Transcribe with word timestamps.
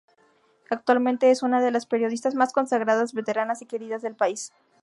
Actualmente 0.71 1.29
es 1.29 1.43
una 1.43 1.61
de 1.61 1.69
las 1.69 1.85
periodistas 1.85 2.33
más 2.33 2.53
consagradas 2.53 3.13
veteranas 3.13 3.61
y 3.61 3.67
queridas 3.67 4.01
del 4.01 4.15
país. 4.15 4.51